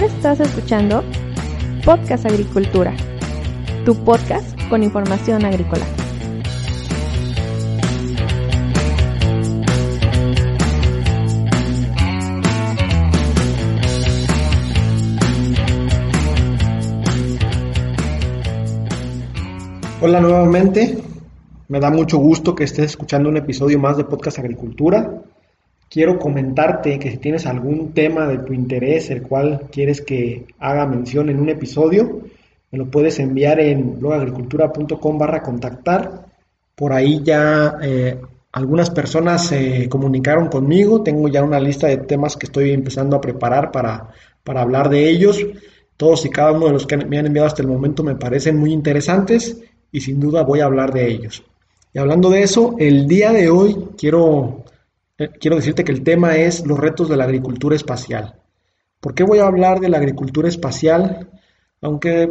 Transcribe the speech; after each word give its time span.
Estás 0.00 0.40
escuchando 0.40 1.04
Podcast 1.84 2.24
Agricultura, 2.24 2.96
tu 3.84 3.94
podcast 4.02 4.58
con 4.70 4.82
información 4.82 5.44
agrícola. 5.44 5.84
Hola 20.00 20.20
nuevamente, 20.22 20.96
me 21.68 21.78
da 21.78 21.90
mucho 21.90 22.16
gusto 22.16 22.54
que 22.54 22.64
estés 22.64 22.86
escuchando 22.86 23.28
un 23.28 23.36
episodio 23.36 23.78
más 23.78 23.98
de 23.98 24.04
Podcast 24.04 24.38
Agricultura. 24.38 25.22
Quiero 25.90 26.20
comentarte 26.20 27.00
que 27.00 27.10
si 27.10 27.16
tienes 27.16 27.46
algún 27.46 27.92
tema 27.92 28.28
de 28.28 28.38
tu 28.38 28.52
interés, 28.52 29.10
el 29.10 29.22
cual 29.22 29.66
quieres 29.72 30.00
que 30.00 30.46
haga 30.60 30.86
mención 30.86 31.28
en 31.28 31.40
un 31.40 31.48
episodio, 31.48 32.20
me 32.70 32.78
lo 32.78 32.88
puedes 32.88 33.18
enviar 33.18 33.58
en 33.58 33.98
blogagricultura.com 33.98 35.18
barra 35.18 35.42
contactar. 35.42 36.26
Por 36.76 36.92
ahí 36.92 37.20
ya 37.24 37.76
eh, 37.82 38.20
algunas 38.52 38.90
personas 38.90 39.48
se 39.48 39.88
comunicaron 39.88 40.46
conmigo, 40.46 41.02
tengo 41.02 41.26
ya 41.26 41.42
una 41.42 41.58
lista 41.58 41.88
de 41.88 41.96
temas 41.96 42.36
que 42.36 42.46
estoy 42.46 42.70
empezando 42.70 43.16
a 43.16 43.20
preparar 43.20 43.72
para, 43.72 44.10
para 44.44 44.62
hablar 44.62 44.90
de 44.90 45.10
ellos. 45.10 45.44
Todos 45.96 46.24
y 46.24 46.30
cada 46.30 46.52
uno 46.52 46.66
de 46.66 46.72
los 46.72 46.86
que 46.86 46.98
me 46.98 47.18
han 47.18 47.26
enviado 47.26 47.48
hasta 47.48 47.62
el 47.62 47.68
momento 47.68 48.04
me 48.04 48.14
parecen 48.14 48.56
muy 48.56 48.72
interesantes 48.72 49.60
y 49.90 50.00
sin 50.00 50.20
duda 50.20 50.44
voy 50.44 50.60
a 50.60 50.66
hablar 50.66 50.92
de 50.92 51.08
ellos. 51.10 51.42
Y 51.92 51.98
hablando 51.98 52.30
de 52.30 52.42
eso, 52.42 52.76
el 52.78 53.08
día 53.08 53.32
de 53.32 53.50
hoy 53.50 53.76
quiero, 53.98 54.59
quiero 55.28 55.56
decirte 55.56 55.84
que 55.84 55.92
el 55.92 56.02
tema 56.02 56.36
es 56.36 56.66
los 56.66 56.78
retos 56.78 57.08
de 57.08 57.16
la 57.16 57.24
agricultura 57.24 57.76
espacial. 57.76 58.40
¿Por 59.00 59.14
qué 59.14 59.24
voy 59.24 59.38
a 59.38 59.46
hablar 59.46 59.80
de 59.80 59.88
la 59.88 59.98
agricultura 59.98 60.48
espacial? 60.48 61.30
Aunque 61.80 62.30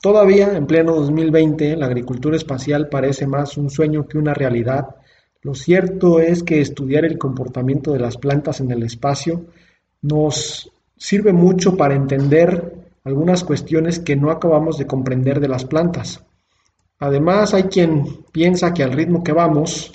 todavía 0.00 0.56
en 0.56 0.66
pleno 0.66 0.94
2020 0.94 1.76
la 1.76 1.86
agricultura 1.86 2.36
espacial 2.36 2.88
parece 2.88 3.26
más 3.26 3.56
un 3.56 3.70
sueño 3.70 4.06
que 4.06 4.18
una 4.18 4.34
realidad, 4.34 4.96
lo 5.42 5.54
cierto 5.54 6.20
es 6.20 6.42
que 6.42 6.60
estudiar 6.60 7.04
el 7.04 7.18
comportamiento 7.18 7.92
de 7.92 8.00
las 8.00 8.16
plantas 8.16 8.60
en 8.60 8.70
el 8.70 8.82
espacio 8.82 9.46
nos 10.02 10.70
sirve 10.96 11.32
mucho 11.32 11.76
para 11.76 11.94
entender 11.94 12.74
algunas 13.04 13.44
cuestiones 13.44 14.00
que 14.00 14.16
no 14.16 14.30
acabamos 14.30 14.78
de 14.78 14.86
comprender 14.86 15.38
de 15.40 15.48
las 15.48 15.64
plantas. 15.64 16.24
Además, 16.98 17.54
hay 17.54 17.64
quien 17.64 18.24
piensa 18.32 18.72
que 18.72 18.82
al 18.82 18.92
ritmo 18.92 19.22
que 19.22 19.32
vamos, 19.32 19.92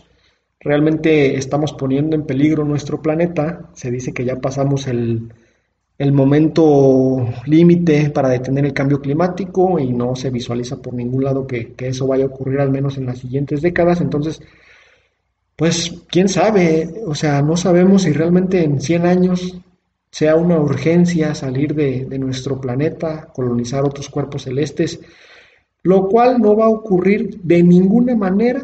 realmente 0.62 1.38
estamos 1.38 1.74
poniendo 1.74 2.16
en 2.16 2.26
peligro 2.26 2.64
nuestro 2.64 3.02
planeta. 3.02 3.72
Se 3.74 3.92
dice 3.92 4.14
que 4.14 4.24
ya 4.24 4.38
pasamos 4.38 4.88
el, 4.88 5.32
momento 6.14 7.28
límite 7.46 8.10
para 8.10 8.30
detener 8.30 8.66
el 8.66 8.74
cambio 8.74 9.02
climático 9.02 9.78
y 9.78 9.92
no 9.92 10.16
se 10.16 10.32
visualiza 10.32 10.82
por 10.82 10.94
ningún 10.94 11.24
lado 11.24 11.46
que, 11.46 11.74
que, 11.74 11.90
eso 11.90 12.08
vaya 12.08 12.26
a 12.26 12.28
ocurrir 12.28 12.60
al 12.60 12.72
menos 12.72 12.98
en 12.98 13.06
las 13.06 13.20
siguientes 13.20 13.62
décadas. 13.62 14.02
Entonces, 14.02 14.42
pues, 15.56 16.04
quién 16.10 16.28
sabe, 16.30 17.04
o 17.06 17.14
sea, 17.14 17.42
no 17.42 17.58
sabemos 17.58 18.04
si 18.04 18.14
realmente 18.14 18.64
en 18.64 18.82
100 18.82 19.06
años 19.06 19.58
sea 20.10 20.36
una 20.36 20.60
urgencia 20.60 21.36
salir 21.36 21.76
de, 21.76 22.06
de 22.06 22.20
nuestro 22.20 22.60
planeta, 22.60 23.28
colonizar 23.34 23.84
otros 23.84 24.10
cuerpos 24.10 24.44
celestes 24.44 25.00
lo 25.84 26.08
cual 26.08 26.40
no 26.40 26.56
va 26.56 26.66
a 26.66 26.70
ocurrir 26.70 27.40
de 27.42 27.64
ninguna 27.64 28.16
manera 28.16 28.64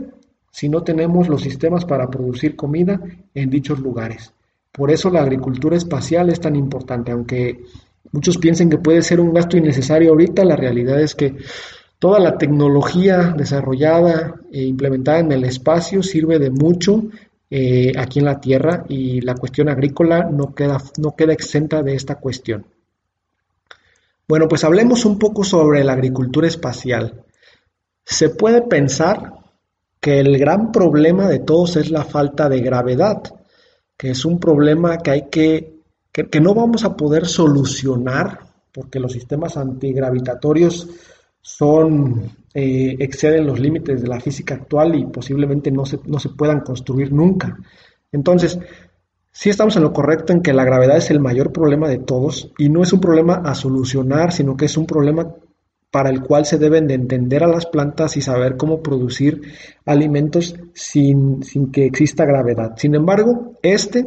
si 0.57 0.69
no 0.69 0.81
tenemos 0.81 1.29
los 1.29 1.43
sistemas 1.43 1.85
para 1.85 2.09
producir 2.09 2.55
comida 2.55 2.99
en 3.35 3.47
dichos 3.51 3.77
lugares. 3.79 4.33
Por 4.71 4.89
eso 4.89 5.11
la 5.11 5.21
agricultura 5.21 5.77
espacial 5.77 6.31
es 6.31 6.39
tan 6.39 6.55
importante, 6.55 7.11
aunque 7.11 7.63
muchos 8.11 8.39
piensen 8.39 8.67
que 8.67 8.79
puede 8.79 9.03
ser 9.03 9.19
un 9.19 9.35
gasto 9.35 9.55
innecesario 9.55 10.09
ahorita, 10.09 10.43
la 10.43 10.55
realidad 10.55 10.99
es 10.99 11.13
que 11.13 11.35
toda 11.99 12.19
la 12.19 12.39
tecnología 12.39 13.35
desarrollada 13.37 14.41
e 14.51 14.63
implementada 14.63 15.19
en 15.19 15.31
el 15.31 15.43
espacio 15.43 16.01
sirve 16.01 16.39
de 16.39 16.49
mucho 16.49 17.03
eh, 17.51 17.91
aquí 17.95 18.17
en 18.17 18.25
la 18.25 18.41
Tierra 18.41 18.83
y 18.89 19.21
la 19.21 19.35
cuestión 19.35 19.69
agrícola 19.69 20.23
no 20.23 20.55
queda, 20.55 20.79
no 20.97 21.15
queda 21.15 21.33
exenta 21.33 21.83
de 21.83 21.93
esta 21.93 22.15
cuestión. 22.15 22.65
Bueno, 24.27 24.47
pues 24.47 24.63
hablemos 24.63 25.05
un 25.05 25.19
poco 25.19 25.43
sobre 25.43 25.83
la 25.83 25.93
agricultura 25.93 26.47
espacial. 26.47 27.25
Se 28.03 28.29
puede 28.29 28.63
pensar 28.63 29.45
que 29.99 30.19
el 30.19 30.37
gran 30.37 30.71
problema 30.71 31.27
de 31.27 31.39
todos 31.39 31.75
es 31.75 31.91
la 31.91 32.03
falta 32.03 32.49
de 32.49 32.61
gravedad, 32.61 33.23
que 33.97 34.11
es 34.11 34.25
un 34.25 34.39
problema 34.39 34.97
que 34.97 35.11
hay 35.11 35.29
que, 35.29 35.81
que, 36.11 36.39
no 36.39 36.53
vamos 36.53 36.83
a 36.83 36.95
poder 36.95 37.25
solucionar 37.25 38.39
porque 38.71 38.99
los 38.99 39.11
sistemas 39.11 39.57
antigravitatorios 39.57 40.87
son, 41.41 42.31
eh, 42.53 42.95
exceden 42.99 43.47
los 43.47 43.59
límites 43.59 44.01
de 44.01 44.07
la 44.07 44.19
física 44.19 44.55
actual 44.55 44.95
y 44.95 45.05
posiblemente 45.05 45.71
no 45.71 45.85
se, 45.85 45.99
no 46.05 46.19
se 46.19 46.29
puedan 46.29 46.61
construir 46.61 47.11
nunca. 47.11 47.57
Entonces, 48.11 48.59
Sí 49.39 49.51
estamos 49.51 49.75
en 49.75 49.83
lo 49.83 49.93
correcto 49.93 50.33
en 50.33 50.41
que 50.41 50.51
la 50.51 50.63
gravedad 50.63 50.97
es 50.97 51.11
el 51.11 51.19
mayor 51.19 51.51
problema 51.51 51.87
de 51.87 51.99
todos 51.99 52.51
y 52.57 52.69
no 52.69 52.81
es 52.81 52.91
un 52.91 52.99
problema 52.99 53.35
a 53.45 53.53
solucionar, 53.53 54.31
sino 54.33 54.57
que 54.57 54.65
es 54.65 54.75
un 54.77 54.87
problema 54.87 55.31
para 55.97 56.11
el 56.11 56.21
cual 56.21 56.45
se 56.45 56.59
deben 56.59 56.85
de 56.85 56.93
entender 56.93 57.43
a 57.43 57.47
las 57.47 57.65
plantas 57.65 58.17
y 58.17 58.21
saber 58.21 58.55
cómo 58.55 58.83
producir 58.83 59.41
alimentos 59.83 60.55
sin, 60.75 61.41
que 61.71 61.87
exista 61.87 62.23
gravedad. 62.23 62.75
Sin 62.77 62.93
embargo, 62.93 63.57
este 63.63 64.05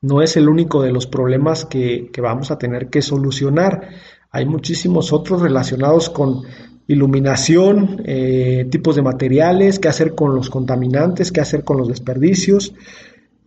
no 0.00 0.22
es 0.22 0.38
el 0.38 0.48
único 0.48 0.80
de 0.80 0.90
los 0.90 1.06
problemas 1.06 1.66
que, 1.66 2.10
vamos 2.16 2.50
a 2.50 2.56
tener 2.56 2.88
que 2.88 3.02
solucionar. 3.02 3.90
Hay 4.30 4.46
muchísimos 4.46 5.12
otros 5.12 5.42
relacionados 5.42 6.08
con 6.08 6.44
iluminación, 6.86 8.00
eh, 8.06 8.66
tipos 8.70 8.96
de 8.96 9.02
materiales, 9.02 9.78
qué 9.78 9.88
hacer 9.88 10.14
con 10.14 10.34
los 10.34 10.48
contaminantes, 10.48 11.30
qué 11.30 11.42
hacer 11.42 11.62
con 11.62 11.76
los 11.76 11.88
desperdicios. 11.88 12.72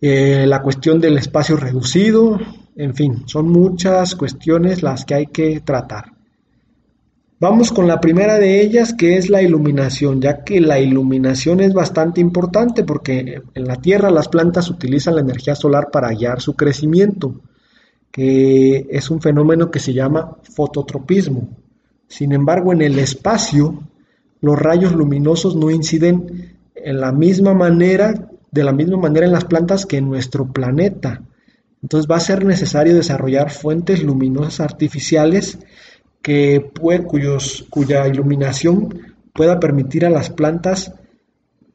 Eh, 0.00 0.44
la 0.46 0.62
cuestión 0.62 1.00
del 1.00 1.18
espacio 1.18 1.56
reducido, 1.56 2.38
en 2.76 2.94
fin, 2.94 3.24
son 3.26 3.48
muchas 3.48 4.14
cuestiones 4.14 4.84
las 4.84 5.04
que 5.04 5.14
hay 5.14 5.26
que 5.26 5.62
tratar. 5.62 6.15
Vamos 7.38 7.70
con 7.70 7.86
la 7.86 8.00
primera 8.00 8.38
de 8.38 8.62
ellas, 8.62 8.94
que 8.94 9.18
es 9.18 9.28
la 9.28 9.42
iluminación, 9.42 10.22
ya 10.22 10.42
que 10.42 10.58
la 10.58 10.80
iluminación 10.80 11.60
es 11.60 11.74
bastante 11.74 12.22
importante 12.22 12.82
porque 12.82 13.42
en 13.54 13.66
la 13.66 13.76
Tierra 13.76 14.10
las 14.10 14.28
plantas 14.28 14.70
utilizan 14.70 15.16
la 15.16 15.20
energía 15.20 15.54
solar 15.54 15.90
para 15.92 16.10
guiar 16.12 16.40
su 16.40 16.54
crecimiento, 16.54 17.42
que 18.10 18.86
es 18.88 19.10
un 19.10 19.20
fenómeno 19.20 19.70
que 19.70 19.80
se 19.80 19.92
llama 19.92 20.38
fototropismo. 20.44 21.50
Sin 22.08 22.32
embargo, 22.32 22.72
en 22.72 22.80
el 22.80 22.98
espacio, 22.98 23.82
los 24.40 24.58
rayos 24.58 24.94
luminosos 24.94 25.56
no 25.56 25.70
inciden 25.70 26.56
en 26.74 27.00
la 27.00 27.12
misma 27.12 27.52
manera 27.52 28.30
de 28.50 28.64
la 28.64 28.72
misma 28.72 28.96
manera 28.96 29.26
en 29.26 29.32
las 29.32 29.44
plantas 29.44 29.84
que 29.84 29.98
en 29.98 30.08
nuestro 30.08 30.50
planeta. 30.50 31.20
Entonces 31.82 32.10
va 32.10 32.16
a 32.16 32.20
ser 32.20 32.46
necesario 32.46 32.94
desarrollar 32.94 33.50
fuentes 33.50 34.02
luminosas 34.02 34.60
artificiales 34.60 35.58
que 36.22 36.70
cuya 37.70 38.08
iluminación 38.08 39.14
pueda 39.32 39.60
permitir 39.60 40.04
a 40.06 40.10
las 40.10 40.30
plantas 40.30 40.94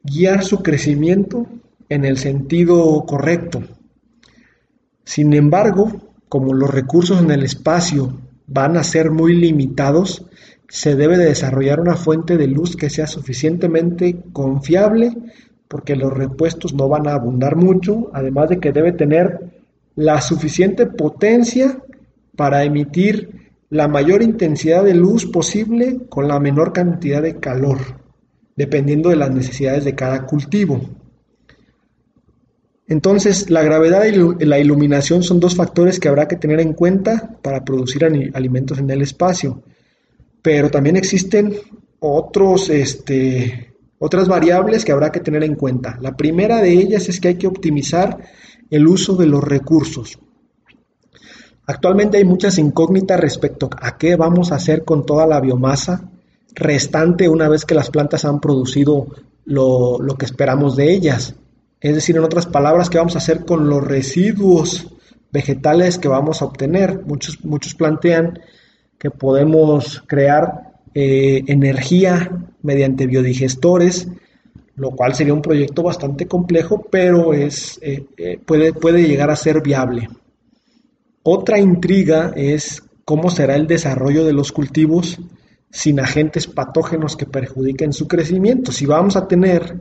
guiar 0.02 0.44
su 0.44 0.62
crecimiento 0.62 1.46
en 1.88 2.04
el 2.04 2.18
sentido 2.18 3.04
correcto. 3.06 3.62
Sin 5.04 5.32
embargo, 5.32 5.92
como 6.28 6.54
los 6.54 6.70
recursos 6.70 7.20
en 7.20 7.30
el 7.30 7.42
espacio 7.42 8.18
van 8.46 8.76
a 8.76 8.84
ser 8.84 9.10
muy 9.10 9.34
limitados, 9.34 10.26
se 10.68 10.96
debe 10.96 11.18
de 11.18 11.26
desarrollar 11.26 11.80
una 11.80 11.96
fuente 11.96 12.36
de 12.36 12.46
luz 12.46 12.76
que 12.76 12.90
sea 12.90 13.06
suficientemente 13.06 14.16
confiable 14.32 15.12
porque 15.68 15.96
los 15.96 16.12
repuestos 16.12 16.74
no 16.74 16.88
van 16.88 17.08
a 17.08 17.14
abundar 17.14 17.56
mucho, 17.56 18.10
además 18.12 18.50
de 18.50 18.60
que 18.60 18.72
debe 18.72 18.92
tener 18.92 19.52
la 19.94 20.20
suficiente 20.20 20.86
potencia 20.86 21.78
para 22.36 22.64
emitir 22.64 23.41
la 23.72 23.88
mayor 23.88 24.22
intensidad 24.22 24.84
de 24.84 24.92
luz 24.92 25.24
posible 25.24 26.00
con 26.10 26.28
la 26.28 26.38
menor 26.38 26.74
cantidad 26.74 27.22
de 27.22 27.40
calor, 27.40 27.78
dependiendo 28.54 29.08
de 29.08 29.16
las 29.16 29.30
necesidades 29.30 29.86
de 29.86 29.94
cada 29.94 30.26
cultivo. 30.26 30.78
Entonces, 32.86 33.48
la 33.48 33.62
gravedad 33.62 34.04
y 34.04 34.44
la 34.44 34.58
iluminación 34.58 35.22
son 35.22 35.40
dos 35.40 35.56
factores 35.56 35.98
que 35.98 36.08
habrá 36.08 36.28
que 36.28 36.36
tener 36.36 36.60
en 36.60 36.74
cuenta 36.74 37.38
para 37.40 37.64
producir 37.64 38.04
alimentos 38.04 38.78
en 38.78 38.90
el 38.90 39.00
espacio. 39.00 39.62
Pero 40.42 40.70
también 40.70 40.96
existen 40.96 41.54
otros 42.00 42.68
este, 42.68 43.72
otras 43.98 44.28
variables 44.28 44.84
que 44.84 44.92
habrá 44.92 45.10
que 45.10 45.20
tener 45.20 45.44
en 45.44 45.54
cuenta. 45.54 45.96
La 46.02 46.14
primera 46.14 46.60
de 46.60 46.72
ellas 46.72 47.08
es 47.08 47.18
que 47.18 47.28
hay 47.28 47.36
que 47.36 47.46
optimizar 47.46 48.18
el 48.68 48.86
uso 48.86 49.16
de 49.16 49.28
los 49.28 49.42
recursos. 49.42 50.18
Actualmente 51.66 52.18
hay 52.18 52.24
muchas 52.24 52.58
incógnitas 52.58 53.20
respecto 53.20 53.70
a 53.80 53.96
qué 53.96 54.16
vamos 54.16 54.50
a 54.50 54.56
hacer 54.56 54.84
con 54.84 55.06
toda 55.06 55.26
la 55.26 55.40
biomasa 55.40 56.08
restante 56.54 57.28
una 57.28 57.48
vez 57.48 57.64
que 57.64 57.74
las 57.74 57.90
plantas 57.90 58.24
han 58.24 58.40
producido 58.40 59.06
lo, 59.44 59.98
que 60.18 60.24
esperamos 60.24 60.76
de 60.76 60.92
ellas. 60.92 61.34
Es 61.80 61.94
decir, 61.94 62.16
en 62.16 62.24
otras 62.24 62.46
palabras, 62.46 62.90
qué 62.90 62.98
vamos 62.98 63.14
a 63.14 63.18
hacer 63.18 63.44
con 63.44 63.68
los 63.68 63.82
residuos 63.82 64.88
vegetales 65.32 65.98
que 65.98 66.08
vamos 66.08 66.42
a 66.42 66.46
obtener. 66.46 67.02
Muchos, 67.04 67.44
muchos 67.44 67.74
plantean 67.74 68.40
que 68.98 69.10
podemos 69.10 70.02
crear 70.06 70.72
eh, 70.94 71.42
energía 71.46 72.30
mediante 72.62 73.06
biodigestores, 73.06 74.08
lo 74.76 74.90
cual 74.90 75.14
sería 75.14 75.34
un 75.34 75.42
proyecto 75.42 75.82
bastante 75.82 76.26
complejo, 76.26 76.86
pero 76.88 77.32
es, 77.32 77.78
eh, 77.82 78.04
eh, 78.16 78.38
puede, 78.44 78.72
puede 78.72 79.06
llegar 79.06 79.30
a 79.30 79.36
ser 79.36 79.60
viable. 79.62 80.08
Otra 81.22 81.58
intriga 81.58 82.32
es 82.34 82.82
cómo 83.04 83.30
será 83.30 83.56
el 83.56 83.66
desarrollo 83.66 84.24
de 84.24 84.32
los 84.32 84.52
cultivos 84.52 85.18
sin 85.70 86.00
agentes 86.00 86.46
patógenos 86.46 87.16
que 87.16 87.26
perjudiquen 87.26 87.92
su 87.92 88.06
crecimiento. 88.08 88.72
Si 88.72 88.86
vamos 88.86 89.16
a 89.16 89.26
tener 89.26 89.80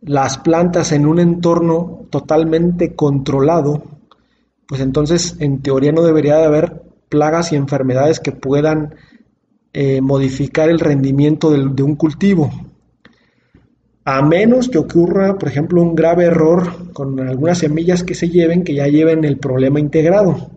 las 0.00 0.38
plantas 0.38 0.92
en 0.92 1.06
un 1.06 1.18
entorno 1.18 2.06
totalmente 2.10 2.94
controlado, 2.94 3.82
pues 4.66 4.80
entonces 4.80 5.36
en 5.40 5.60
teoría 5.60 5.92
no 5.92 6.02
debería 6.02 6.36
de 6.36 6.46
haber 6.46 6.82
plagas 7.08 7.52
y 7.52 7.56
enfermedades 7.56 8.20
que 8.20 8.32
puedan 8.32 8.94
eh, 9.72 10.00
modificar 10.00 10.68
el 10.68 10.78
rendimiento 10.78 11.50
de, 11.50 11.82
un 11.82 11.96
cultivo. 11.96 12.50
A 14.10 14.22
menos 14.22 14.70
que 14.70 14.78
ocurra, 14.78 15.36
por 15.36 15.50
ejemplo, 15.50 15.82
un 15.82 15.94
grave 15.94 16.24
error 16.24 16.94
con 16.94 17.20
algunas 17.20 17.58
semillas 17.58 18.04
que 18.04 18.14
se 18.14 18.30
lleven, 18.30 18.64
que 18.64 18.72
ya 18.72 18.86
lleven 18.86 19.22
el 19.26 19.36
problema 19.36 19.80
integrado. 19.80 20.50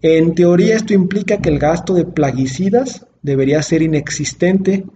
En 0.00 0.34
teoría 0.34 0.76
esto 0.76 0.94
implica 0.94 1.42
que 1.42 1.50
el 1.50 1.58
gasto 1.58 1.92
de 1.92 2.06
plaguicidas 2.06 3.06
debería 3.20 3.60
ser 3.60 3.82
inexistente, 3.82 4.86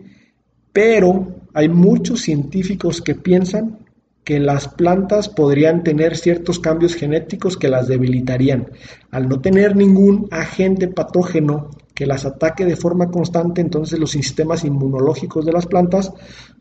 pero 0.73 1.37
hay 1.53 1.69
muchos 1.69 2.23
científicos 2.23 3.03
que 3.03 3.15
piensan 3.15 3.79
que 4.25 4.41
las 4.41 4.69
plantas 4.69 5.29
podrían 5.29 5.83
tener 5.83 6.17
ciertos 6.17 6.59
cambios 6.59 6.95
genéticos 6.95 7.59
que 7.59 7.69
las 7.69 7.89
debilitarían. 7.89 8.71
Al 9.11 9.29
no 9.29 9.43
tener 9.43 9.77
ningún 9.77 10.29
agente 10.31 10.89
patógeno 10.89 11.69
que 11.95 12.07
las 12.07 12.25
ataque 12.25 12.65
de 12.65 12.77
forma 12.77 13.11
constante, 13.11 13.61
entonces 13.61 13.99
los 13.99 14.11
sistemas 14.11 14.65
inmunológicos 14.65 15.47
de 15.47 15.53
las 15.53 15.67
plantas, 15.67 16.13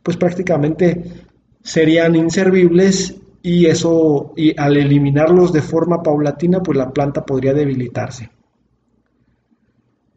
pues 0.04 0.16
prácticamente 0.16 1.26
serían 1.64 2.16
inservibles 2.16 3.16
y 3.42 3.66
eso, 3.66 4.34
y 4.38 4.58
al 4.60 4.78
eliminarlos 4.78 5.52
de 5.52 5.62
forma 5.62 6.04
paulatina, 6.04 6.62
pues 6.62 6.78
la 6.78 6.92
planta 6.92 7.26
podría 7.26 7.54
debilitarse. 7.54 8.30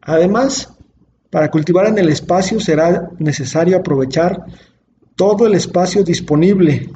Además, 0.01 0.73
para 1.29 1.51
cultivar 1.51 1.87
en 1.87 1.97
el 1.97 2.09
espacio 2.09 2.59
será 2.59 3.09
necesario 3.19 3.77
aprovechar 3.77 4.45
todo 5.15 5.47
el 5.47 5.55
espacio 5.55 6.03
disponible. 6.03 6.89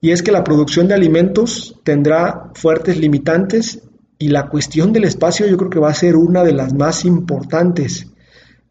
Y 0.00 0.12
es 0.12 0.22
que 0.22 0.32
la 0.32 0.44
producción 0.44 0.86
de 0.88 0.94
alimentos 0.94 1.78
tendrá 1.82 2.50
fuertes 2.54 2.96
limitantes 2.98 3.87
y 4.18 4.28
la 4.28 4.48
cuestión 4.48 4.92
del 4.92 5.04
espacio 5.04 5.46
yo 5.46 5.56
creo 5.56 5.70
que 5.70 5.78
va 5.78 5.90
a 5.90 5.94
ser 5.94 6.16
una 6.16 6.42
de 6.42 6.52
las 6.52 6.74
más 6.74 7.04
importantes, 7.04 8.08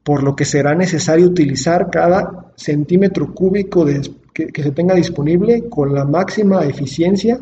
por 0.04 0.24
lo 0.24 0.36
que 0.36 0.46
será 0.46 0.76
necesario 0.76 1.28
utilizar 1.28 1.90
cada 1.90 2.52
centímetro 2.56 3.34
cúbico 3.34 3.86
que, 4.34 4.48
que 4.48 4.64
se 4.64 4.72
tenga 4.72 4.96
disponible 4.96 5.70
con 5.70 5.94
la 5.94 6.06
máxima 6.06 6.66
eficiencia 6.66 7.40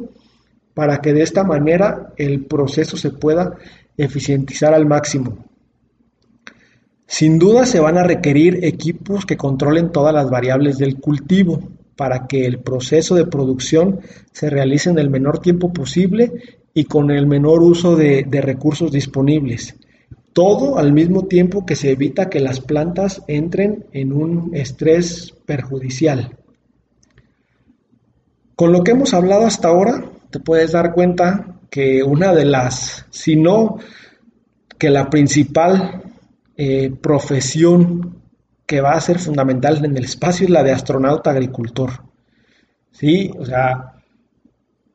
para 0.74 1.00
que 1.00 1.14
de 1.14 1.24
esta 1.24 1.44
manera 1.44 2.14
el 2.18 2.46
proceso 2.46 2.98
se 2.98 3.12
pueda 3.12 3.56
eficientizar 3.98 4.74
al 4.74 4.86
máximo. 4.86 5.38
Sin 7.08 7.40
duda 7.40 7.66
se 7.66 7.80
van 7.80 7.98
a 7.98 8.04
requerir 8.04 8.66
equipos 8.66 9.26
que 9.26 9.38
controlen 9.38 9.92
todas 9.92 10.14
las 10.14 10.30
variables 10.30 10.78
del 10.78 11.00
cultivo 11.00 11.60
para 11.96 12.28
que 12.28 12.46
el 12.46 12.60
proceso 12.60 13.16
de 13.16 13.26
producción 13.26 14.02
se 14.32 14.50
realice 14.50 14.90
en 14.90 15.00
el 15.00 15.10
menor 15.10 15.40
tiempo 15.40 15.72
posible 15.72 16.32
y 16.78 16.84
con 16.84 17.10
el 17.10 17.26
menor 17.26 17.64
uso 17.64 17.96
de, 17.96 18.28
recursos 18.30 18.92
disponibles. 18.92 19.76
Todo 20.34 20.78
al 20.78 20.92
mismo 20.92 21.26
tiempo 21.26 21.66
que 21.66 21.78
se 21.78 21.92
evita 21.92 22.30
que 22.30 22.42
las 22.42 22.60
plantas 22.60 23.24
entren 23.28 23.86
en 23.94 24.12
un 24.12 24.52
estrés 24.54 25.34
perjudicial. 25.46 26.38
Con 28.56 28.74
lo 28.74 28.84
que 28.84 28.92
hemos 28.92 29.14
hablado 29.14 29.46
hasta 29.46 29.70
ahora, 29.70 30.04
te 30.30 30.42
puedes 30.42 30.74
dar 30.74 30.94
cuenta 30.94 31.60
que 31.70 32.04
una 32.04 32.34
de 32.34 32.44
las, 32.44 33.06
si 33.10 33.38
no 33.38 33.78
que 34.78 34.90
la 34.90 35.10
principal 35.10 36.04
eh, 36.58 36.92
profesión 37.02 38.22
que 38.66 38.82
va 38.82 38.94
a 38.94 39.02
ser 39.02 39.20
fundamental 39.20 39.84
en 39.86 39.96
el 39.96 40.04
espacio 40.04 40.46
es 40.46 40.52
la 40.52 40.64
de 40.64 40.74
astronauta 40.74 41.32
agricultor. 41.32 41.92
Sí, 42.92 43.32
o 43.38 43.46
sea, 43.46 43.95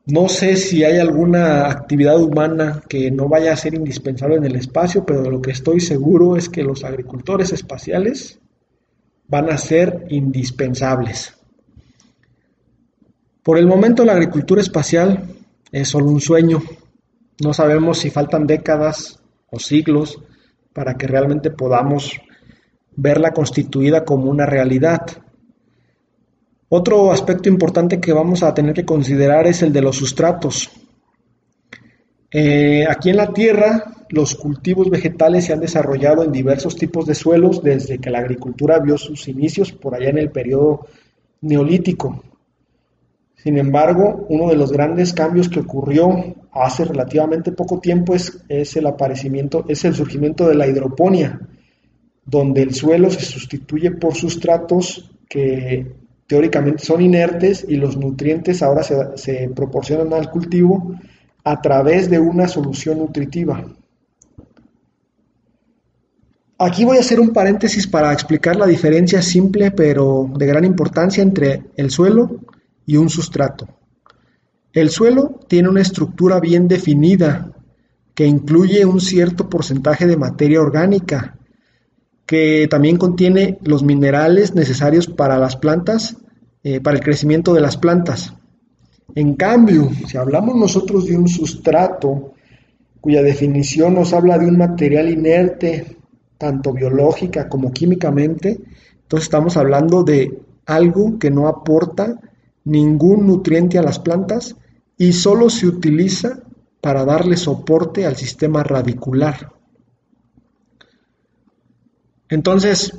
no 0.07 0.29
sé 0.29 0.55
si 0.55 0.83
hay 0.83 0.97
alguna 0.97 1.69
actividad 1.69 2.21
humana 2.21 2.81
que 2.89 3.11
no 3.11 3.29
vaya 3.29 3.53
a 3.53 3.57
ser 3.57 3.75
indispensable 3.75 4.37
en 4.37 4.45
el 4.45 4.55
espacio, 4.55 5.05
pero 5.05 5.29
lo 5.29 5.41
que 5.41 5.51
estoy 5.51 5.79
seguro 5.79 6.35
es 6.35 6.49
que 6.49 6.63
los 6.63 6.83
agricultores 6.83 7.53
espaciales 7.53 8.39
van 9.27 9.49
a 9.49 9.57
ser 9.57 10.05
indispensables. 10.09 11.37
Por 13.43 13.57
el 13.57 13.67
momento 13.67 14.03
la 14.03 14.13
agricultura 14.13 14.61
espacial 14.61 15.23
es 15.71 15.87
solo 15.87 16.07
un 16.07 16.21
sueño. 16.21 16.61
No 17.43 17.53
sabemos 17.53 17.99
si 17.99 18.09
faltan 18.09 18.45
décadas 18.45 19.19
o 19.49 19.59
siglos 19.59 20.19
para 20.73 20.95
que 20.95 21.07
realmente 21.07 21.51
podamos 21.51 22.19
verla 22.95 23.31
constituida 23.31 24.03
como 24.03 24.29
una 24.29 24.45
realidad. 24.45 25.01
Otro 26.73 27.11
aspecto 27.11 27.49
importante 27.49 27.99
que 27.99 28.13
vamos 28.13 28.43
a 28.43 28.53
tener 28.53 28.73
que 28.73 28.85
considerar 28.85 29.45
es 29.45 29.61
el 29.61 29.73
de 29.73 29.81
los 29.81 29.97
sustratos. 29.97 30.71
Eh, 32.31 32.85
aquí 32.89 33.09
en 33.09 33.17
la 33.17 33.33
Tierra, 33.33 34.05
los 34.07 34.35
cultivos 34.35 34.89
vegetales 34.89 35.43
se 35.43 35.51
han 35.51 35.59
desarrollado 35.59 36.23
en 36.23 36.31
diversos 36.31 36.77
tipos 36.77 37.05
de 37.05 37.13
suelos 37.13 37.61
desde 37.61 37.97
que 37.97 38.09
la 38.09 38.19
agricultura 38.19 38.79
vio 38.79 38.97
sus 38.97 39.27
inicios 39.27 39.73
por 39.73 39.95
allá 39.95 40.11
en 40.11 40.19
el 40.19 40.31
periodo 40.31 40.87
neolítico. 41.41 42.23
Sin 43.35 43.57
embargo, 43.57 44.25
uno 44.29 44.47
de 44.47 44.55
los 44.55 44.71
grandes 44.71 45.11
cambios 45.11 45.49
que 45.49 45.59
ocurrió 45.59 46.37
hace 46.53 46.85
relativamente 46.85 47.51
poco 47.51 47.81
tiempo 47.81 48.15
es, 48.15 48.45
es 48.47 48.77
el 48.77 48.87
aparecimiento, 48.87 49.65
es 49.67 49.83
el 49.83 49.93
surgimiento 49.93 50.47
de 50.47 50.55
la 50.55 50.67
hidroponía, 50.67 51.37
donde 52.25 52.61
el 52.61 52.73
suelo 52.73 53.11
se 53.11 53.25
sustituye 53.25 53.91
por 53.91 54.15
sustratos 54.15 55.11
que 55.27 55.99
teóricamente 56.31 56.85
son 56.85 57.01
inertes 57.01 57.65
y 57.67 57.75
los 57.75 57.97
nutrientes 57.97 58.63
ahora 58.63 58.83
se, 58.83 59.51
proporcionan 59.53 60.13
al 60.13 60.31
cultivo 60.31 60.95
a 61.43 61.61
través 61.61 62.09
de 62.09 62.19
una 62.19 62.47
solución 62.47 62.99
nutritiva. 62.99 63.65
Aquí 66.57 66.85
voy 66.85 66.95
a 66.95 67.01
hacer 67.01 67.19
un 67.19 67.33
paréntesis 67.33 67.85
para 67.85 68.13
explicar 68.13 68.55
la 68.55 68.65
diferencia 68.65 69.21
simple 69.21 69.71
pero 69.71 70.31
de 70.33 70.45
gran 70.45 70.63
importancia 70.63 71.21
entre 71.21 71.63
el 71.75 71.91
suelo 71.91 72.39
y 72.85 72.95
un 72.95 73.09
sustrato. 73.09 73.67
El 74.71 74.89
suelo 74.89 75.37
tiene 75.49 75.67
una 75.67 75.81
estructura 75.81 76.39
bien 76.39 76.69
definida 76.69 77.51
que 78.15 78.25
incluye 78.25 78.85
un 78.85 79.01
cierto 79.01 79.49
porcentaje 79.49 80.07
de 80.07 80.15
materia 80.15 80.61
orgánica, 80.61 81.35
que 82.25 82.69
también 82.69 82.95
contiene 82.95 83.57
los 83.63 83.83
minerales 83.83 84.55
necesarios 84.55 85.07
para 85.07 85.37
las 85.37 85.57
plantas, 85.57 86.15
eh, 86.63 86.79
para 86.79 86.97
el 86.97 87.03
crecimiento 87.03 87.53
de 87.53 87.61
las 87.61 87.77
plantas. 87.77 88.33
En 89.15 89.35
cambio, 89.35 89.89
si 90.07 90.17
hablamos 90.17 90.55
nosotros 90.55 91.05
de 91.05 91.17
un 91.17 91.27
sustrato 91.27 92.33
cuya 93.01 93.23
definición 93.23 93.95
nos 93.95 94.13
habla 94.13 94.37
de 94.37 94.47
un 94.47 94.57
material 94.57 95.09
inerte, 95.09 95.97
tanto 96.37 96.71
biológica 96.71 97.49
como 97.49 97.71
químicamente, 97.71 98.59
entonces 99.01 99.23
estamos 99.25 99.57
hablando 99.57 100.03
de 100.03 100.39
algo 100.65 101.17
que 101.19 101.31
no 101.31 101.47
aporta 101.47 102.19
ningún 102.63 103.27
nutriente 103.27 103.77
a 103.77 103.83
las 103.83 103.99
plantas 103.99 104.55
y 104.97 105.13
solo 105.13 105.49
se 105.49 105.67
utiliza 105.67 106.43
para 106.79 107.05
darle 107.05 107.37
soporte 107.37 108.05
al 108.05 108.15
sistema 108.15 108.63
radicular. 108.63 109.51
Entonces, 112.29 112.97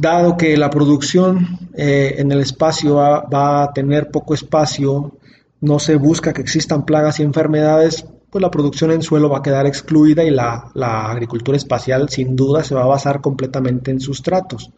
dado 0.00 0.36
que 0.36 0.56
la 0.56 0.70
producción 0.70 1.58
eh, 1.74 2.16
en 2.18 2.30
el 2.32 2.40
espacio 2.40 2.96
va, 2.96 3.62
a 3.62 3.72
tener 3.72 4.10
poco 4.10 4.34
espacio, 4.34 5.18
no 5.60 5.78
se 5.78 5.96
busca 5.96 6.32
que 6.32 6.40
existan 6.40 6.84
plagas 6.84 7.20
y 7.20 7.24
enfermedades, 7.24 8.04
pues 8.30 8.42
la 8.42 8.50
producción 8.50 8.92
en 8.92 9.02
suelo 9.02 9.28
va 9.28 9.38
a 9.38 9.42
quedar 9.42 9.66
excluida 9.66 10.22
y 10.24 10.30
la, 10.30 10.70
agricultura 11.10 11.56
espacial 11.56 12.08
sin 12.08 12.36
duda 12.36 12.62
se 12.62 12.74
va 12.74 12.84
a 12.84 12.86
basar 12.86 13.20
completamente 13.20 13.90
en 13.90 14.00
sustratos. 14.00 14.70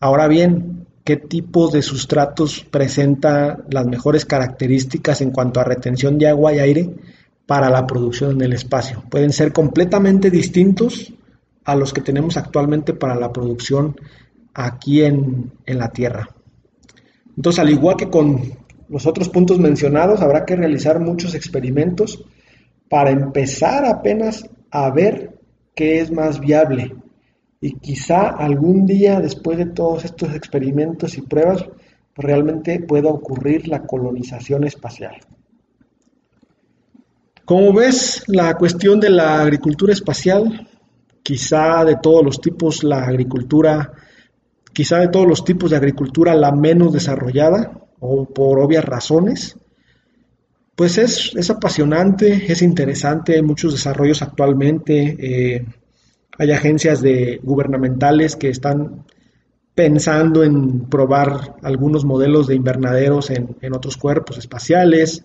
Ahora 0.00 0.28
bien, 0.28 0.86
¿qué 1.04 1.16
tipos 1.16 1.72
de 1.72 1.82
sustratos 1.82 2.64
presenta 2.70 3.58
las 3.70 3.86
mejores 3.86 4.24
características 4.24 5.20
en 5.20 5.30
cuanto 5.30 5.60
a 5.60 5.64
retención 5.64 6.18
de 6.18 6.28
agua 6.28 6.54
y 6.54 6.58
aire 6.58 6.90
para 7.44 7.68
la 7.68 7.86
producción 7.86 8.30
en 8.32 8.42
el 8.42 8.54
espacio? 8.54 9.02
Pueden 9.10 9.32
ser 9.32 9.52
completamente 9.52 10.30
distintos 10.30 11.12
a 11.70 11.76
los 11.76 11.92
que 11.92 12.00
tenemos 12.00 12.36
actualmente 12.36 12.94
para 12.94 13.14
la 13.14 13.32
producción 13.32 13.94
aquí 14.54 15.04
en, 15.04 15.52
la 15.66 15.88
Tierra. 15.90 16.28
Entonces, 17.36 17.60
al 17.60 17.70
igual 17.70 17.96
que 17.96 18.10
con 18.10 18.42
los 18.88 19.06
otros 19.06 19.28
puntos 19.28 19.60
mencionados, 19.60 20.20
habrá 20.20 20.44
que 20.44 20.56
realizar 20.56 20.98
muchos 20.98 21.32
experimentos 21.34 22.24
para 22.88 23.10
empezar 23.10 23.84
apenas 23.84 24.50
a 24.72 24.90
ver 24.90 25.38
qué 25.76 26.00
es 26.00 26.10
más 26.10 26.40
viable. 26.40 26.96
Y 27.60 27.74
quizá 27.74 28.30
algún 28.30 28.84
día, 28.84 29.20
después 29.20 29.56
de 29.56 29.66
todos 29.66 30.04
estos 30.04 30.34
experimentos 30.34 31.16
y 31.16 31.22
pruebas, 31.22 31.64
realmente 32.16 32.80
pueda 32.80 33.10
ocurrir 33.10 33.68
la 33.68 33.82
colonización 33.82 34.64
espacial. 34.64 35.20
Como 37.44 37.72
ves, 37.72 38.24
la 38.26 38.56
cuestión 38.56 38.98
de 38.98 39.10
la 39.10 39.40
agricultura 39.40 39.92
espacial, 39.92 40.66
quizá 41.30 41.84
de 41.84 41.94
todos 42.02 42.24
los 42.24 42.40
tipos, 42.40 42.82
la 42.82 43.04
agricultura, 43.04 43.92
quizá 44.72 44.98
de 44.98 45.06
todos 45.06 45.28
los 45.28 45.44
tipos 45.44 45.70
de 45.70 45.76
agricultura 45.76 46.34
la 46.34 46.50
menos 46.50 46.92
desarrollada, 46.92 47.70
o 48.00 48.24
por 48.24 48.58
obvias 48.58 48.84
razones, 48.84 49.56
pues 50.74 50.98
es, 50.98 51.48
apasionante, 51.48 52.50
es 52.50 52.62
interesante, 52.62 53.36
hay 53.36 53.42
muchos 53.42 53.72
desarrollos 53.72 54.22
actualmente, 54.22 55.16
eh, 55.20 55.66
hay 56.36 56.50
agencias 56.50 57.00
gubernamentales 57.44 58.34
que 58.34 58.48
están 58.48 59.04
pensando 59.72 60.42
en 60.42 60.88
probar 60.88 61.58
algunos 61.62 62.04
modelos 62.04 62.48
de 62.48 62.56
invernaderos 62.56 63.30
en, 63.30 63.72
otros 63.72 63.96
cuerpos 63.96 64.36
espaciales, 64.36 65.24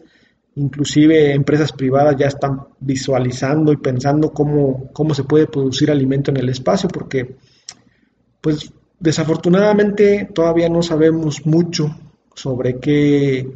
inclusive 0.55 1.33
empresas 1.33 1.71
privadas 1.71 2.15
ya 2.17 2.27
están 2.27 2.62
visualizando 2.79 3.71
y 3.74 3.77
pensando 3.77 4.31
cómo, 4.31 4.89
cómo 4.93 5.13
se 5.13 5.24
puede 5.24 5.47
producir 5.47 5.91
alimento 5.91 6.31
en 6.31 6.38
el 6.38 6.50
espacio, 6.50 6.89
porque 6.89 7.35
pues 8.41 8.71
desafortunadamente 9.00 10.29
todavía 10.33 10.69
no 10.69 10.81
sabemos 10.81 11.45
mucho 11.45 11.95
sobre 12.33 12.79
qué, 12.79 13.51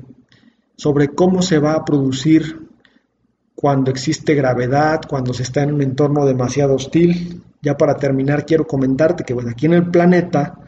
sobre 0.76 1.10
cómo 1.10 1.42
se 1.42 1.60
va 1.60 1.74
a 1.74 1.86
producir 1.86 2.68
cuando 3.56 3.92
existe 3.92 4.36
gravedad, 4.36 5.02
cuando 5.08 5.34
se 5.34 5.44
está 5.44 5.64
en 5.64 5.74
un 5.74 5.82
entorno 5.82 6.26
demasiado 6.26 6.76
hostil. 6.76 7.44
Ya 7.62 7.76
para 7.76 7.98
terminar, 7.98 8.46
quiero 8.46 8.66
comentarte 8.66 9.26
que 9.26 9.36
aquí 9.50 9.66
en 9.66 9.74
el 9.74 9.92
planeta 9.92 10.60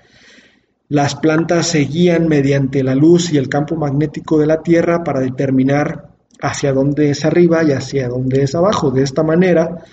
las 0.90 1.16
plantas 1.16 1.68
se 1.68 1.80
guían 1.80 2.28
mediante 2.28 2.84
la 2.84 2.96
luz 2.96 3.32
y 3.32 3.38
el 3.38 3.48
campo 3.48 3.78
magnético 3.78 4.38
de 4.38 4.46
la 4.46 4.62
Tierra 4.62 5.06
para 5.06 5.22
determinar 5.22 6.11
hacia 6.42 6.74
dónde 6.74 7.12
es 7.12 7.24
arriba 7.26 7.64
y 7.64 7.72
hacia 7.72 8.10
dónde 8.10 8.44
es 8.44 8.56
abajo. 8.56 8.92
De 8.92 9.04
esta 9.04 9.24
manera, 9.24 9.84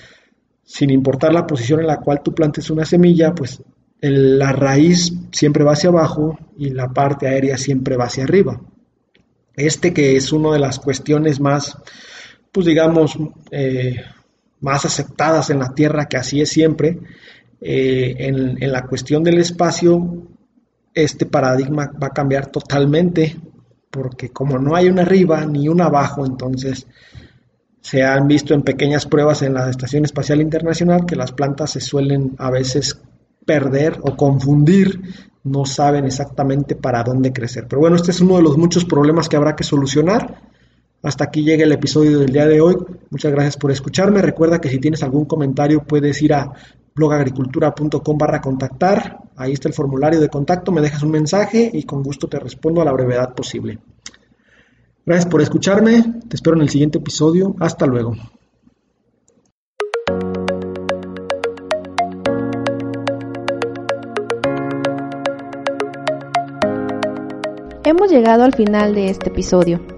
sin 0.64 0.90
importar 0.90 1.32
la 1.32 1.46
posición 1.46 1.80
en 1.80 1.86
la 1.86 1.98
cual 1.98 2.22
tú 2.22 2.34
plantes 2.34 2.70
una 2.70 2.84
semilla, 2.84 3.34
pues 3.34 3.62
la 4.00 4.52
raíz 4.52 5.12
siempre 5.32 5.64
va 5.64 5.72
hacia 5.72 5.90
abajo 5.90 6.38
y 6.56 6.70
la 6.70 6.88
parte 6.92 7.26
aérea 7.26 7.58
siempre 7.58 7.96
va 7.96 8.04
hacia 8.04 8.24
arriba. 8.24 8.60
Este 9.56 9.92
que 9.92 10.16
es 10.16 10.32
una 10.32 10.52
de 10.52 10.60
las 10.60 10.78
cuestiones 10.78 11.40
más, 11.40 11.76
pues 12.52 12.66
digamos, 12.66 13.18
eh, 13.50 13.96
más 14.60 14.84
aceptadas 14.84 15.50
en 15.50 15.58
la 15.58 15.74
Tierra, 15.74 16.06
que 16.06 16.16
así 16.16 16.40
es 16.40 16.48
siempre, 16.48 16.98
eh, 17.60 18.14
en 18.18 18.72
la 18.72 18.86
cuestión 18.86 19.24
del 19.24 19.38
espacio 19.38 20.28
este 21.04 21.26
paradigma 21.26 21.92
va 22.02 22.08
a 22.08 22.12
cambiar 22.12 22.46
totalmente, 22.50 23.36
porque 23.90 24.30
como 24.30 24.58
no 24.58 24.74
hay 24.76 24.88
un 24.88 24.98
arriba 24.98 25.44
ni 25.44 25.68
un 25.68 25.80
abajo, 25.80 26.26
entonces 26.26 26.86
se 27.80 28.02
han 28.02 28.28
visto 28.28 28.54
en 28.54 28.62
pequeñas 28.62 29.06
pruebas 29.06 29.42
en 29.42 29.54
la 29.54 29.70
Estación 29.70 30.04
Espacial 30.04 30.40
Internacional 30.40 31.06
que 31.06 31.16
las 31.16 31.32
plantas 31.32 31.70
se 31.70 31.80
suelen 31.80 32.34
a 32.38 32.50
veces 32.50 33.00
perder 33.46 33.98
o 34.02 34.14
confundir, 34.14 35.00
no 35.44 35.64
saben 35.64 36.04
exactamente 36.04 36.76
para 36.76 37.02
dónde 37.02 37.32
crecer. 37.32 37.66
Pero 37.66 37.80
bueno, 37.80 37.96
este 37.96 38.10
es 38.10 38.20
uno 38.20 38.36
de 38.36 38.42
los 38.42 38.58
muchos 38.58 38.84
problemas 38.84 39.28
que 39.28 39.36
habrá 39.36 39.56
que 39.56 39.64
solucionar. 39.64 40.47
Hasta 41.02 41.24
aquí 41.24 41.42
llega 41.42 41.64
el 41.64 41.72
episodio 41.72 42.18
del 42.18 42.32
día 42.32 42.46
de 42.46 42.60
hoy. 42.60 42.76
Muchas 43.10 43.30
gracias 43.32 43.56
por 43.56 43.70
escucharme. 43.70 44.20
Recuerda 44.20 44.60
que 44.60 44.68
si 44.68 44.78
tienes 44.78 45.02
algún 45.02 45.26
comentario 45.26 45.84
puedes 45.84 46.20
ir 46.22 46.34
a 46.34 46.52
blogagricultura.com 46.94 48.18
barra 48.18 48.40
contactar. 48.40 49.18
Ahí 49.36 49.52
está 49.52 49.68
el 49.68 49.74
formulario 49.74 50.20
de 50.20 50.28
contacto, 50.28 50.72
me 50.72 50.80
dejas 50.80 51.02
un 51.04 51.12
mensaje 51.12 51.70
y 51.72 51.84
con 51.84 52.02
gusto 52.02 52.26
te 52.26 52.40
respondo 52.40 52.82
a 52.82 52.84
la 52.84 52.92
brevedad 52.92 53.34
posible. 53.34 53.78
Gracias 55.06 55.30
por 55.30 55.40
escucharme, 55.40 56.20
te 56.28 56.36
espero 56.36 56.56
en 56.56 56.62
el 56.62 56.68
siguiente 56.68 56.98
episodio. 56.98 57.54
Hasta 57.60 57.86
luego. 57.86 58.16
Hemos 67.84 68.10
llegado 68.10 68.42
al 68.42 68.54
final 68.54 68.94
de 68.94 69.08
este 69.08 69.30
episodio. 69.30 69.97